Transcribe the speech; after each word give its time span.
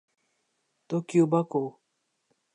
تو 0.87 0.95
کیوبا 1.09 1.41
کو۔ 1.51 1.63